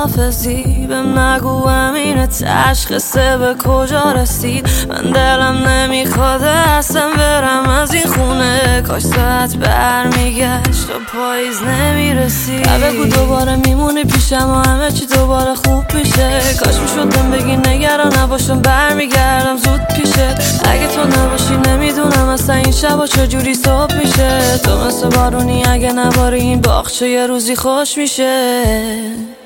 خدافزی 0.08 0.86
بهم 0.90 1.20
نگو 1.20 1.68
امین 1.68 2.26
تشخصه 2.26 3.38
به 3.38 3.56
کجا 3.64 4.12
رسید؟ 4.12 4.70
من 4.90 5.12
دلم 5.12 5.68
نمی‌خواد 5.68 6.44
اصلا 6.44 7.10
برم 7.18 7.70
از 7.70 7.94
این 7.94 8.08
خونه. 8.08 8.84
کاش 8.88 9.02
ساعت 9.02 9.56
برمیگشت 9.56 10.90
و 10.90 11.18
پاییز 11.18 11.62
نمی‌رسید. 11.62 12.68
بگو 12.68 13.06
دوباره 13.06 13.56
میمونی 13.56 14.04
پیشم 14.04 14.50
و 14.50 14.70
همه 14.70 14.92
چی 14.92 15.06
دوباره 15.06 15.56
خوب 15.56 15.84
میشه. 15.94 16.42
کاش 16.64 16.76
می‌شدم 16.76 17.32
بگی 17.32 17.56
نگران 17.56 18.18
نباشم 18.18 18.62
برمیگردم 18.62 19.58
زود 19.58 19.82
پیشت 19.96 20.20
اگه 20.66 20.88
تو 20.88 21.08
نباشی 21.08 21.58
نمی‌دونم 21.68 22.30
اصلا 22.30 22.56
این 22.56 22.72
شبا 22.72 23.08
چجوری 23.08 23.56
صبح 23.56 23.98
میشه. 23.98 24.58
تو 24.58 24.88
مثل 24.88 25.10
بارونی 25.10 25.66
اگه 25.66 25.92
نباری 25.92 26.40
این 26.40 26.62
باخچه 26.62 27.10
یه 27.10 27.28
روزی 27.28 27.56
خوش 27.56 27.98
میشه. 27.98 29.37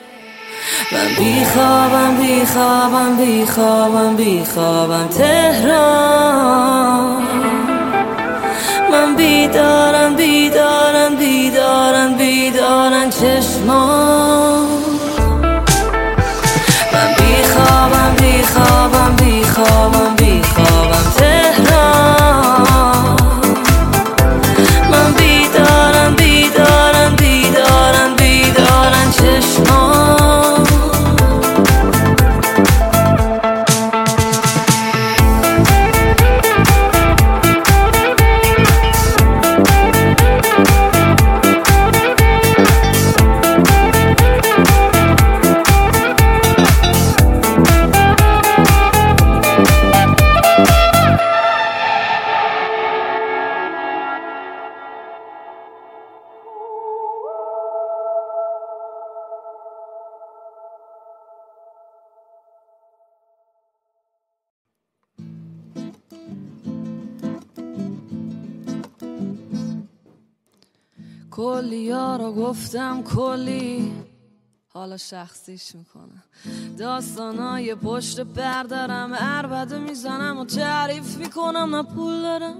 من 0.91 1.07
بیخوابم 1.17 2.17
بیخوابم 2.17 3.17
بیخوابم 3.17 4.15
بیخوابم 4.15 5.07
تهران. 5.07 6.41
من 8.91 9.15
بیدارم 9.15 10.15
بیدارم 10.15 11.15
بیدارم 11.15 12.13
بیدارم 12.17 13.09
چشمان. 13.09 14.80
کلی 71.41 71.77
یارو 71.77 72.34
گفتم 72.34 73.04
کلی. 73.04 73.93
حالا 74.73 74.97
شخصیش 74.97 75.75
می‌کنم. 75.75 76.23
داستانای 76.77 77.75
پشت 77.75 78.19
بردارم 78.19 79.13
عربده 79.13 79.77
می‌زنم 79.77 80.38
و 80.38 80.45
تعریف 80.45 81.17
می‌کنم. 81.17 81.75
نه 81.75 81.84
پول 81.84 82.21
دارم 82.21 82.56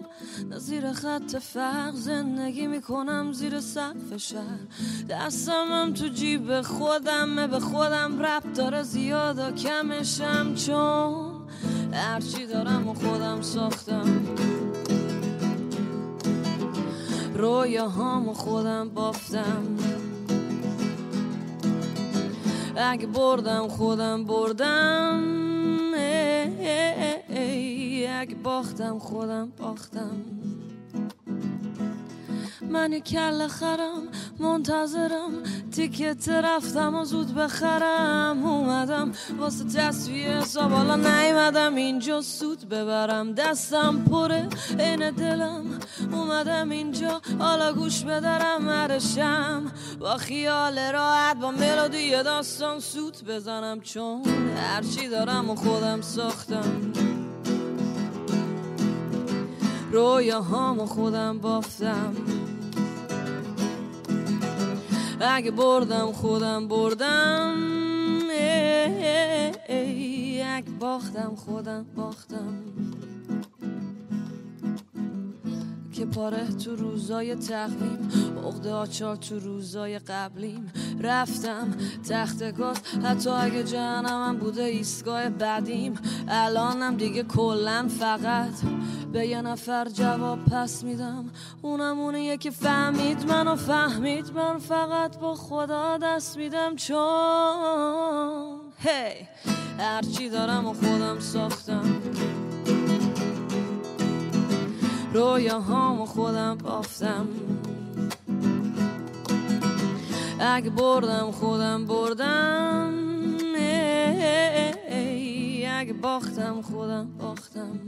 نه 0.50 0.60
زیر 0.60 0.92
خط 0.92 1.36
فقر. 1.36 1.92
زندگی 1.92 2.68
می‌کنم 2.68 3.34
زیر 3.34 3.60
سقف 3.60 4.18
شهر. 4.18 4.60
دستمم 5.10 5.94
تو 5.94 6.08
جیب 6.08 6.62
خودمه 6.62 7.48
به 7.48 7.60
خودم 7.60 8.26
رب 8.26 8.54
داره 8.54 8.84
زیاد 8.84 9.40
و 9.40 9.52
کمشم. 9.52 10.56
چون 10.56 11.32
هرچی 11.94 12.46
دارم 12.46 12.88
و 12.88 12.94
خودم 12.94 13.42
ساختم. 13.42 14.26
رویاهامو 17.42 18.34
خودم 18.34 18.90
بافتم 18.90 19.78
اگه 22.76 23.08
بردم 23.08 23.68
خودم 23.68 24.24
بردم 24.26 25.24
اگه 28.20 28.36
باختم 28.36 29.00
خودم 29.00 29.52
باختم 29.58 30.41
من 32.72 33.00
کل 33.00 33.48
خرم 33.48 34.08
منتظرم. 34.40 35.32
تیکت 35.72 36.30
رفتم 36.30 36.96
و 36.96 37.06
زود 37.06 37.34
بخرم. 37.36 38.46
اومدم 38.46 39.12
واسه 39.40 39.64
تصویه 39.64 40.28
حساب. 40.28 40.72
حالا 40.72 40.96
نیومدم 40.96 41.76
اینجا 41.76 42.22
سود 42.22 42.70
ببرم. 42.70 43.34
دستم 43.34 44.06
پره 44.12 44.48
این 44.80 45.12
دلم. 45.12 45.66
اومدم 46.12 46.70
اینجا 46.70 47.22
حالا 47.40 47.74
گوش 47.74 48.04
بدارم 48.04 48.62
مرشم 48.62 49.72
با 50.00 50.18
خیال 50.18 50.80
راحت 50.80 51.38
با 51.38 51.52
ملودی 51.52 52.12
داستان 52.24 52.80
سود 52.80 53.18
بزنم. 53.28 53.82
چون 53.82 54.24
هرچی 54.56 55.08
دارم 55.08 55.50
و 55.50 55.56
خودم 55.56 56.02
ساختم. 56.02 56.92
رویاهامو 59.92 60.86
خودم 60.86 61.40
بافتم. 61.40 62.14
اگه 65.24 65.52
بردم 65.52 66.12
خودم 66.12 66.68
بردم. 66.68 67.56
اگه 69.70 70.72
باختم 70.80 71.36
خودم 71.36 71.86
باختم. 71.96 72.54
که 75.94 76.06
پاره 76.06 76.48
تو 76.48 76.76
روزای 76.76 77.36
تقویم 77.36 78.10
عقده 78.46 78.72
آچار 78.72 79.16
تو 79.16 79.40
روزای 79.40 80.00
قبلیم. 80.00 80.72
رفتم 81.00 81.68
تخت 82.10 82.58
گاز 82.58 82.78
حتی 83.04 83.30
اگه 83.30 83.64
جهنمم 83.64 84.38
بوده 84.38 84.64
ایستگاه 84.64 85.30
بعدیم. 85.30 85.94
الانم 86.28 86.98
دیگه 86.98 87.24
کلا 87.24 87.88
فقط 88.00 88.54
به 89.14 89.28
یه 89.28 89.42
نفر 89.42 89.90
جواب 89.90 90.46
پس 90.46 90.84
میدم. 90.84 91.30
اونم 91.62 92.00
اونیه 92.00 92.38
که 92.38 92.52
فهمید 92.52 93.26
منو 93.28 93.56
فهمید 93.56 94.32
من 94.36 94.60
فقط 94.60 95.18
با 95.20 95.36
خدا 95.36 95.98
دست 95.98 96.38
میدم. 96.38 96.76
چون 96.76 97.00
هی 98.78 99.28
هرچی 99.80 100.30
دارم 100.30 100.66
و 100.66 100.74
خودم 100.74 101.20
ساختم. 101.20 102.02
رویاهامو 105.14 106.06
خودم 106.06 106.58
بافتم. 106.58 107.28
اگه 110.40 110.70
بردم 110.70 111.32
خودم 111.32 111.86
بردم. 111.86 112.94
ای 113.56 113.62
ای 114.92 114.94
ای 114.94 115.68
اگه 115.68 115.94
باختم 115.94 116.62
خودم 116.62 117.08
باختم. 117.20 117.80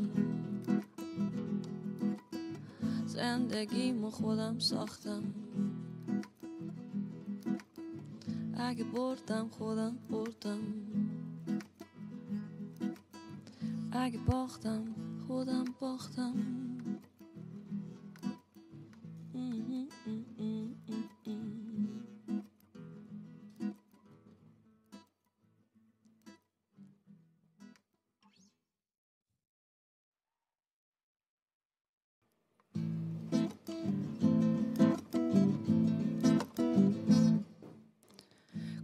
زندگیمو 3.13 4.09
خودم 4.09 4.59
ساختم. 4.59 5.23
اگه 8.57 8.83
بردم 8.83 9.49
خودم 9.49 9.97
بردم. 10.09 10.59
اگه 13.91 14.17
باختم 14.17 14.85
خودم 15.27 15.65
باختم. 15.79 16.33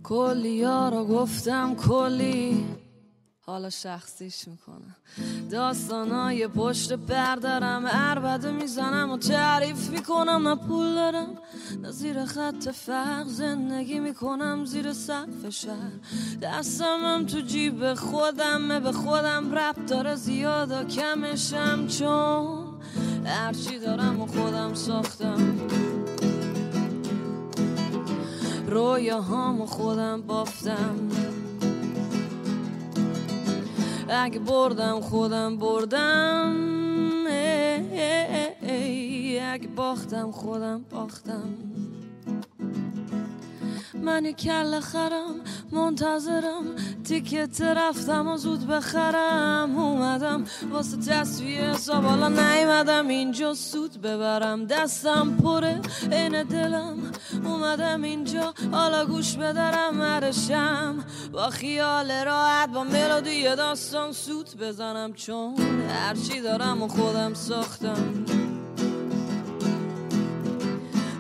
کلی 0.10 0.50
یارو 0.50 1.06
گفتم 1.06 1.76
کلی. 1.76 2.65
حالا 3.45 3.69
شخصیش 3.69 4.48
می‌کنم. 4.48 4.95
داستانای 5.52 6.48
پشت 6.48 6.93
بردارم 6.93 7.88
عربده 7.88 8.52
می‌زنم 8.52 9.12
و 9.12 9.17
تعریف 9.17 9.89
می‌کنم. 9.89 10.48
نه 10.48 10.56
پول 10.56 10.95
دارم 10.95 11.28
نه 11.82 11.91
زیر 11.91 12.26
خط 12.26 12.69
فقر 12.69 13.24
زندگی 13.28 14.00
می‌کنم. 14.00 14.65
زیر 14.65 14.93
سقف 14.93 15.50
شهر. 15.50 15.91
دستمم 16.41 17.26
تو 17.26 17.39
جیب 17.41 17.93
خودمه 17.93 18.80
به 18.80 18.91
خودم 18.91 19.56
رب 19.56 19.86
داره 19.86 20.15
زیاد 20.15 20.72
و 20.72 20.84
کمشم. 20.84 21.88
چون 21.88 22.82
هرچی 23.26 23.80
دارم 23.80 24.22
و 24.22 24.26
خودم 24.28 24.74
ساختم. 24.74 25.58
رویاهامو 28.69 29.65
خودم 29.65 30.21
بافتم 30.21 30.95
اگه 34.10 34.39
بردم 34.39 35.01
خودم 35.01 35.58
بردم 35.58 36.55
اگه 39.41 39.67
باختم 39.67 40.32
خودم 40.32 40.86
باختم 40.89 41.53
من 44.03 44.31
کل 44.31 44.79
خرم 44.79 45.35
منتظرم. 45.71 46.63
تیکت 47.03 47.62
رفتم 47.62 48.27
و 48.27 48.38
زود 48.38 48.67
بخرم 48.67 49.77
اومدم. 49.77 50.45
واسه 50.71 50.97
تصویه 50.97 51.62
حساب 51.62 52.03
حالا 52.03 52.27
نیومدم 52.27 53.07
اینجا 53.07 53.53
سود 53.53 54.01
ببرم. 54.01 54.65
دستم 54.65 55.38
پره 55.43 55.81
این 56.12 56.43
دلم. 56.43 56.97
اومدم 57.45 58.01
اینجا 58.01 58.53
حالا 58.71 59.05
گوش 59.05 59.35
بدرم 59.35 59.95
مرشم 59.95 61.05
با 61.33 61.49
خیال 61.49 62.12
راحت 62.12 62.69
با 62.69 62.83
ملودی 62.83 63.43
داستان 63.43 64.12
سود 64.12 64.49
بزنم. 64.59 65.13
چون 65.13 65.55
هرچی 65.89 66.41
دارم 66.41 66.83
و 66.83 66.88
خودم 66.88 67.33
ساختم. 67.33 68.25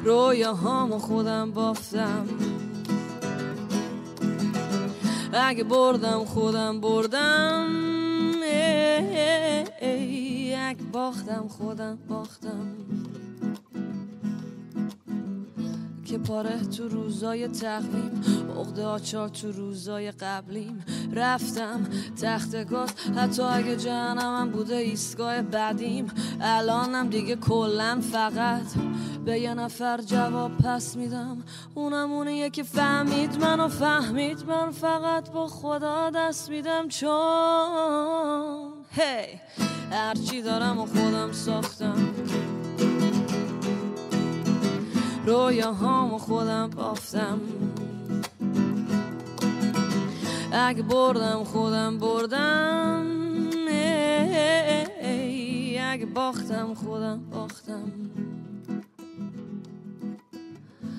رویاهامو 0.03 0.99
خودم 0.99 1.51
بافتم. 1.51 2.25
اگه 5.33 5.63
بردم 5.63 6.25
خودم 6.25 6.81
بردم 6.81 7.67
اگه 10.69 10.83
باختم 10.93 11.47
خودم 11.47 11.97
باختم 12.09 12.75
پاره 16.27 16.59
تو 16.63 16.87
روزای 16.87 17.47
تقویم 17.47 18.21
عقده 18.59 18.85
آچار 18.85 19.29
تو 19.29 19.51
روزای 19.51 20.11
قبلیم. 20.11 20.85
رفتم 21.13 21.87
تخت 22.21 22.69
گاز 22.69 22.89
حتی 23.17 23.41
اگه 23.41 23.75
جهنمم 23.75 24.49
بوده 24.49 24.75
ایستگاه 24.75 25.41
بعدیم. 25.41 26.07
الانم 26.41 27.09
دیگه 27.09 27.35
کلا 27.35 28.01
فقط 28.11 28.65
به 29.25 29.39
یه 29.39 29.53
نفر 29.53 30.01
جواب 30.01 30.57
پس 30.57 30.95
میدم. 30.95 31.43
اونم 31.75 32.11
اونیه 32.11 32.49
که 32.49 32.63
فهمید 32.63 33.37
منو 33.37 33.67
فهمید 33.67 34.45
من 34.47 34.71
فقط 34.71 35.31
با 35.31 35.47
خدا 35.47 36.09
دست 36.09 36.49
میدم. 36.49 36.87
چون 36.87 37.09
هی 38.91 39.39
هرچی 39.91 40.41
دارم 40.41 40.79
و 40.79 40.85
خودم 40.85 41.31
ساختم. 41.31 42.08
رویاهامو 45.25 46.17
خودم 46.17 46.69
بافتم. 46.69 47.39
اگه 50.51 50.83
بردم 50.83 51.43
خودم 51.43 51.97
بردم. 51.97 53.05
اگه 55.99 56.05
باختم 56.05 56.73
خودم 56.73 57.29
باختم. 57.31 57.91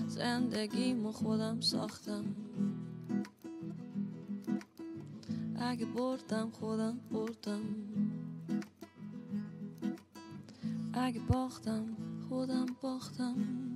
زندگیمو 0.06 1.12
خودم 1.12 1.60
ساختم. 1.60 2.24
اگه 5.60 5.86
بردم 5.86 6.50
خودم 6.50 7.00
بردم. 7.12 7.60
اگه 10.92 11.20
باختم 11.20 11.84
خودم 12.28 12.66
باختم. 12.82 13.69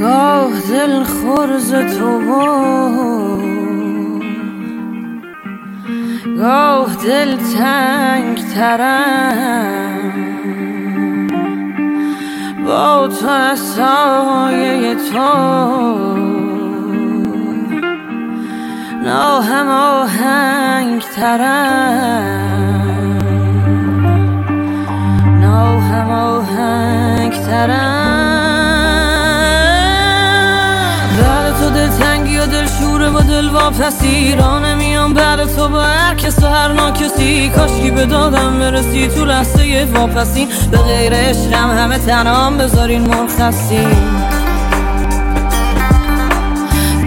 گاه 0.00 0.60
دل 0.70 1.04
خورز 1.04 1.74
تو 1.74 2.20
گاه 6.38 6.96
دل 7.04 7.36
تنگ 7.36 8.38
ترم 8.54 9.89
تو 13.30 13.56
سایه 13.56 14.94
تو. 14.94 15.18
ناهم 19.04 19.68
آهنگ 19.68 21.02
ترم. 21.16 22.24
ناهم 25.40 26.10
آهنگ 26.10 27.32
ترم. 27.32 27.99
واپسی 33.70 34.34
را 34.36 34.58
نمیام 34.58 35.14
بعد 35.14 35.56
تو 35.56 35.68
با 35.68 35.82
هر 35.82 36.14
کس 36.14 36.42
و 36.42 36.46
هر 36.46 36.72
ناکسی. 36.72 37.48
کاشکی 37.48 37.90
به 37.90 38.06
دادم 38.06 38.58
برسی 38.58 39.08
تو 39.08 39.24
لحظه 39.24 39.88
واپسی. 39.94 40.48
به 40.70 40.78
غیر 40.78 41.14
عشقم 41.14 41.70
همه 41.70 41.98
تنام 41.98 42.58
بذارین 42.58 43.02
مرخصی. 43.02 43.86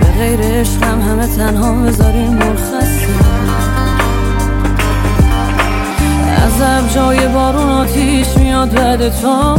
به 0.02 0.08
غیر 0.18 0.40
عشقم 0.40 1.02
همه 1.02 1.28
تنها 1.28 1.74
بذارین 1.74 2.34
مرخصی. 2.34 3.08
ازم 6.46 6.88
جای 6.96 7.28
بارون 7.28 7.70
آتیش 7.70 8.28
میاد 8.38 8.74
بعد 8.74 9.10
تو. 9.10 9.58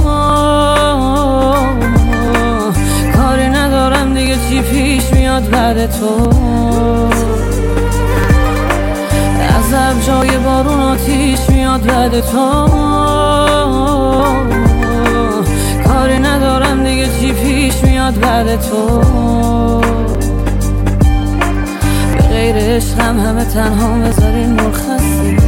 دیگه 4.35 4.49
چی 4.49 4.61
پیش 4.63 5.13
میاد 5.13 5.51
بعد 5.51 5.91
تو؟ 5.91 6.31
ازم 9.59 10.01
جای 10.07 10.39
بارون 10.39 10.81
آتیش 10.81 11.39
میاد 11.49 11.87
بعد 11.87 12.21
تو. 12.21 12.67
کاری 15.87 16.19
ندارم 16.19 16.85
دیگه 16.85 17.09
چی 17.21 17.33
پیش 17.33 17.85
میاد 17.85 18.21
بعد 18.21 18.61
تو. 18.61 19.01
به 22.17 22.23
غیر 22.23 22.57
عشقم 22.57 23.21
همه 23.21 23.45
تنها 23.45 23.99
بذارین 23.99 24.53
مرخصی. 24.53 25.44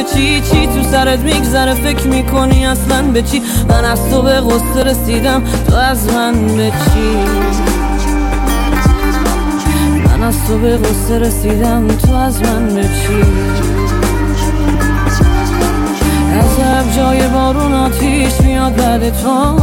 که 0.00 0.06
چی 0.06 0.40
چی 0.40 0.66
تو 0.66 0.82
سرت 0.82 1.18
میگذره 1.18 1.74
فکر 1.74 2.06
می‌کنی 2.06 2.66
اصلا 2.66 3.02
به 3.02 3.22
چی؟ 3.22 3.42
من 3.68 3.84
از 3.84 4.10
تو 4.10 4.22
به 4.22 4.40
غصه 4.40 4.82
رسیدم 4.82 5.42
تو 5.68 5.74
از 5.74 6.12
من 6.12 6.46
به 6.56 6.70
چی؟ 6.70 7.16
من 10.06 10.22
از 10.22 10.34
تو 10.46 10.58
به 10.58 10.76
غصه 10.76 11.18
رسیدم 11.18 11.88
تو 11.88 12.14
از 12.14 12.42
من 12.42 12.66
به 12.74 12.82
چی؟ 12.82 13.24
عذب 16.38 16.96
جای 16.96 17.28
بارون 17.28 17.74
آتیش 17.74 18.40
میاد 18.40 18.76
بعد 18.76 19.10
تو. 19.22 19.56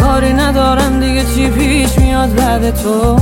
کاری 0.00 0.32
ندارم 0.32 1.00
دیگه 1.00 1.24
چی 1.34 1.48
پیش 1.48 1.98
میاد 1.98 2.34
بعد 2.34 2.82
تو؟ 2.82 3.16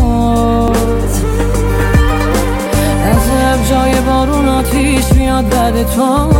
جای 3.70 4.00
بارون 4.00 4.48
آتیش 4.48 5.12
میاد 5.12 5.48
بعد 5.48 5.82
تو. 5.82 6.32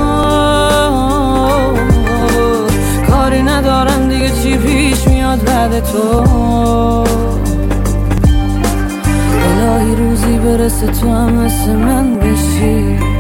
کاری 3.11 3.43
ندارم 3.43 4.09
دیگه 4.09 4.31
چی 4.31 4.57
پیش 4.57 5.09
میاد 5.09 5.45
بعد 5.45 5.81
تو. 5.81 6.25
الهی 9.45 9.95
روزی 9.97 10.39
برسه 10.39 10.87
تو 10.87 11.11
هم 11.11 11.33
مثل 11.33 11.77
من 11.77 12.15
بشی. 12.15 13.12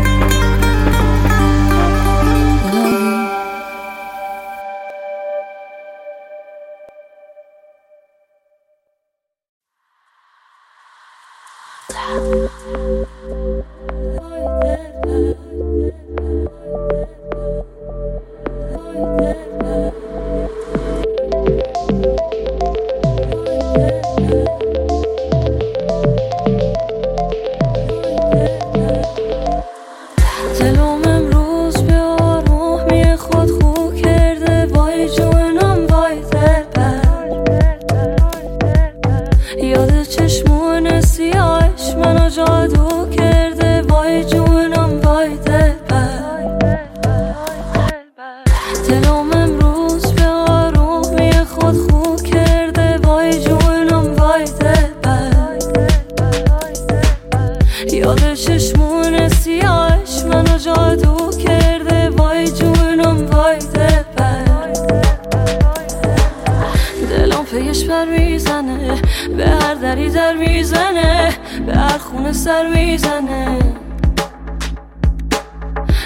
دلم 48.93 49.32
امروز 49.32 50.12
به 50.12 50.26
آرومی 50.26 51.32
خود 51.32 52.22
کرده. 52.22 52.99
وای 52.99 53.45
جونم 53.45 54.14
وای 54.14 54.45
دبر 54.45 55.59
یاد 57.93 58.34
ششمون 58.34 59.28
سیاهش 59.28 60.24
منو 60.28 60.59
جادو 60.59 61.30
کرده. 61.30 62.11
وای 62.11 62.51
جونم 62.51 63.26
وای 63.26 63.59
دبر 63.59 64.72
دلم 67.11 67.45
پیش 67.45 67.84
بر 67.84 68.05
می‌زنه 68.05 69.03
به 69.36 69.49
هر 69.49 69.74
دری 69.74 70.11
در 70.11 70.36
می‌زنه 70.36 71.34
به 71.66 71.74
هر 71.74 71.99
خونه 71.99 72.32
سر 72.32 72.66
می‌زنه. 72.66 73.59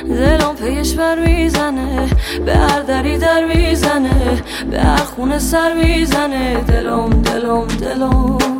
دلم 0.09 0.55
پیش 0.57 0.95
بر 0.95 1.18
می‌زنه 1.18 2.11
به 2.47 2.57
هر 2.57 2.80
دری 2.80 3.18
در 3.18 3.44
می‌زنه 3.44 4.42
به 4.70 4.80
هر 4.80 4.97
خونه 4.97 5.38
سر 5.38 5.72
می‌زنه. 5.74 6.55
دلم 6.55 7.11
دلم 7.11 7.66
دلم. 7.66 8.55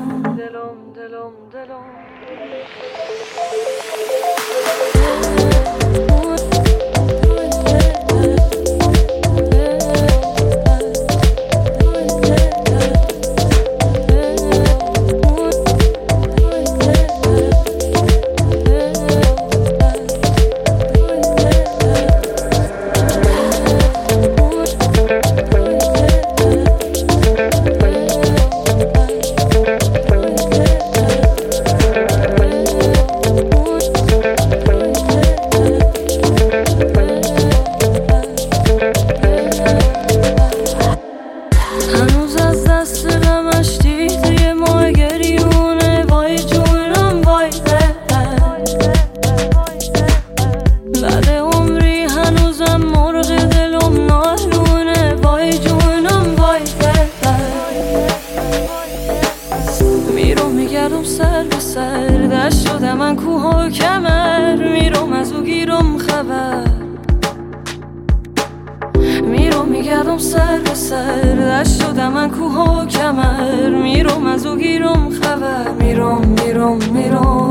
میرم 70.16 70.28
سر 70.28 70.58
به 70.58 70.74
سر 70.74 71.60
دشت 71.60 71.80
شدم 71.82 72.12
من 72.12 72.30
کوها 72.30 72.86
کمر. 72.86 73.70
میرم 73.70 74.26
از 74.26 74.46
او 74.46 74.56
گیرم 74.56 75.10
خبر 75.10 75.70
میرم 75.70 76.20
میرم 76.28 76.78
میرم. 76.92 77.50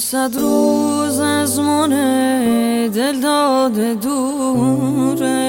صد 0.00 0.36
روز 0.36 1.20
از 1.20 1.60
من 1.60 1.88
دل 2.94 3.20
داده 3.20 3.94
دوره 3.94 5.40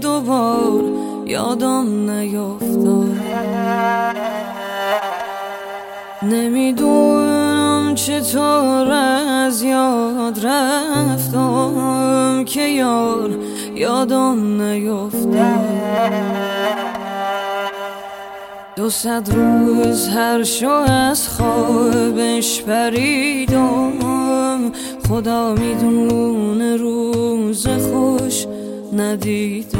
دوبار 0.00 0.84
یادم 1.26 2.10
نیفتاد. 2.10 3.18
نمی‌دونم 6.22 7.94
چطور 7.94 8.90
از 8.90 9.62
یاد 9.62 10.46
رفتم 10.46 12.44
که 12.46 12.62
یار 12.62 13.30
یادم 13.74 14.62
نیفتاد. 14.62 16.37
صد 18.90 19.32
روز 19.34 20.08
هر 20.08 20.42
شو 20.44 20.68
از 20.88 21.28
خوابش 21.28 22.62
پریدم 22.62 23.92
خدا 25.08 25.54
می‌دونه 25.54 26.76
روز 26.76 27.66
خوش 27.66 28.46
ندیدم. 28.92 29.78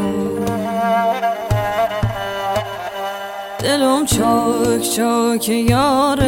دلم 3.59 4.07
چاک 4.07 4.91
چاک 4.97 5.49
یار 5.49 6.21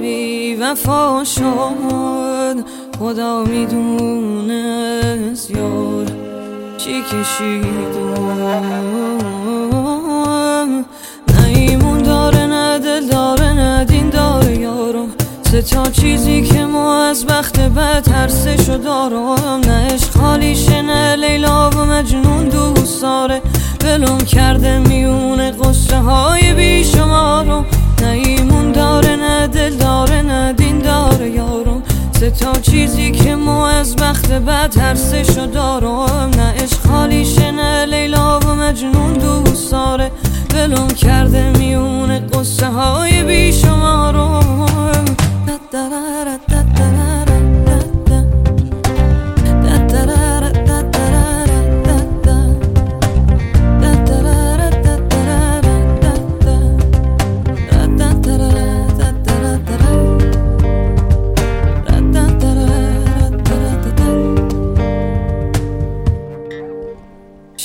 بی 0.00 0.54
وفا 0.54 1.24
شد. 1.24 2.56
خدا 2.98 3.44
می‌دونه 3.44 5.00
از 5.32 5.50
یار 5.50 6.06
چی 6.78 7.02
کشیدم. 7.02 8.26
دل 13.00 13.06
داره 13.06 13.52
نه 13.52 13.84
دین 13.84 14.10
داره 14.10 14.58
یارم. 14.58 15.08
سه 15.50 15.62
تا 15.62 15.90
چیزی 15.90 16.42
که 16.42 16.64
ما 16.64 17.04
از 17.04 17.26
بخت 17.26 17.60
بد 17.60 18.08
هر 18.08 18.28
سه 18.28 18.56
شو 18.56 18.76
دارم. 18.76 19.60
نه 19.60 19.94
عشق 19.94 20.10
خالیشه 20.10 20.82
نه 20.82 21.16
لیلا 21.16 21.70
و 21.70 21.74
مجنون 21.74 22.48
دوست 22.48 23.02
داره 23.02 23.42
ولم 23.84 24.18
کرده 24.18 24.78
میونه 24.78 25.50
قصه 25.50 25.96
های 25.96 26.54
بیشمارم. 26.54 27.64
نه 28.02 28.08
ایمون 28.08 28.72
داره 28.72 29.16
نه 29.16 29.46
دل 29.46 29.76
داره 29.76 30.22
نه 30.22 30.52
دین 30.52 30.78
داره 30.78 31.30
یارم. 31.30 31.82
سه 32.20 32.30
تا 32.30 32.52
چیزی 32.52 33.10
که 33.10 33.34
ما 33.34 33.68
از 33.68 33.96
بخت 33.96 34.32
بد 34.32 34.78
هر 34.78 34.94
سه 34.94 35.22
شو 35.22 35.46
دارم. 35.46 36.30
نه 36.36 36.54
عشق 36.62 36.86
خالیشه 36.88 37.50
نه 37.50 37.86
لیلا 37.86 38.40
و 38.40 38.54
مجنون 38.54 39.12
دوست 39.12 39.72
داره 39.72 40.10
ولم 40.56 40.88
کرده 40.88 41.58
میونه 41.58 42.20
قصه 42.20 42.66
های 42.66 43.24
بیشمارم 43.24 44.66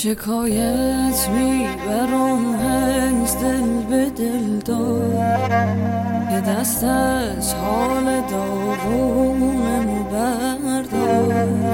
شکایت 0.04 1.30
می‌برم 1.30 2.56
از 2.60 3.38
دل 3.40 3.82
به 3.90 4.10
دل 4.10 4.60
دار 4.66 5.52
یه 6.32 6.42
دست 6.42 6.84
از 6.84 7.54
حال 7.54 8.22
داغونمو 8.32 10.04
بردار 10.04 11.66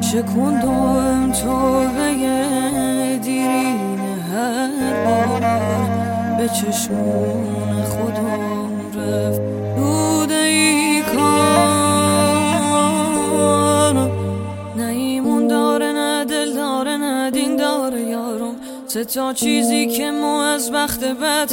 شکندم 0.00 1.32
تو 1.32 1.80
به 1.96 3.18
دیرین 3.22 4.00
هر 4.32 5.04
بار. 5.04 5.40
به 6.38 6.48
چشمون 6.48 7.84
خودم 7.84 9.00
رفت. 9.00 9.51
تا 18.96 19.32
چیزی 19.32 19.86
که 19.86 20.10
مو 20.10 20.36
از 20.36 20.70
وقت 20.70 21.04
بعد 21.04 21.52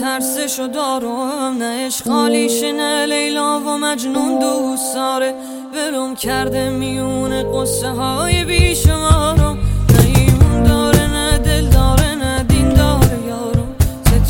و 0.59 0.67
دارم 0.67 1.57
نه 1.57 1.89
خالیش 2.07 2.63
نه 2.63 3.05
لیلا 3.05 3.59
و 3.59 3.77
مجنون 3.77 4.39
دوست 4.39 4.95
داره 4.95 5.33
ولم 5.73 6.15
کرده 6.15 6.69
میون 6.69 7.59
قصه 7.59 7.89
های 7.89 8.43
بیشمارم 8.43 9.57
نه 9.93 10.05
ایمون 10.15 10.63
داره 10.63 11.13
نه 11.13 11.37
دل 11.37 11.69
داره 11.69 12.15
نه 12.15 12.43
دین 12.43 12.69
داره 12.69 13.19
یارم 13.27 13.75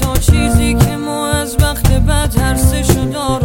تا 0.01 0.17
چیزی 0.17 0.73
که 0.73 0.97
مو 0.97 1.21
از 1.21 1.55
وقت 1.61 1.91
بعد 1.91 2.35
و 2.97 3.05
دارم 3.05 3.38